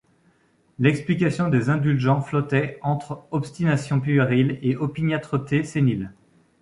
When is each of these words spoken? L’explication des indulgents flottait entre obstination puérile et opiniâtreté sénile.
L’explication 0.79 1.49
des 1.49 1.69
indulgents 1.69 2.21
flottait 2.21 2.79
entre 2.81 3.27
obstination 3.29 4.01
puérile 4.01 4.57
et 4.63 4.75
opiniâtreté 4.75 5.63
sénile. 5.63 6.11